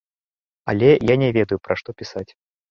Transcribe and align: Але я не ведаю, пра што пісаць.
Але 0.73 0.89
я 1.11 1.15
не 1.25 1.29
ведаю, 1.37 1.61
пра 1.69 1.79
што 1.83 1.89
пісаць. 2.01 2.27